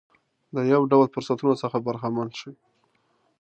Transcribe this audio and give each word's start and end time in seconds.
له 0.55 0.61
یو 0.73 0.81
ډول 0.91 1.07
فرصتونو 1.13 1.53
څخه 1.61 1.77
برخمن 1.87 2.29
شي. 2.39 2.51